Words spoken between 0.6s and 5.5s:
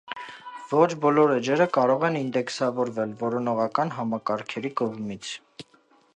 Ոչ բոլոր էջերը կարող են ինդեքսավորվել որոնողական համակարգերի կողմից։